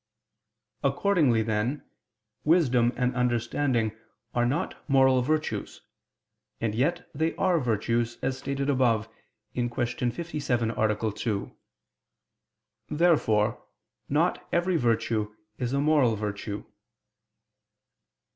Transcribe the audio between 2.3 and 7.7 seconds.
wisdom and understanding are not moral virtues: and yet they are